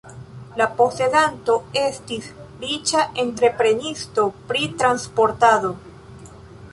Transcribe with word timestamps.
Posedanto 0.77 1.57
estis 1.81 2.29
riĉa 2.63 3.03
entreprenisto 3.23 4.25
pri 4.49 4.71
transportado. 4.83 5.75